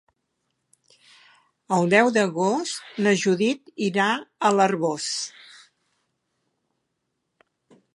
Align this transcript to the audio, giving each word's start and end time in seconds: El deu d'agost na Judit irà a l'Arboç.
El 1.77 1.91
deu 1.91 2.09
d'agost 2.15 2.89
na 3.07 3.15
Judit 3.25 3.71
irà 3.91 4.09
a 4.51 4.55
l'Arboç. 4.57 5.15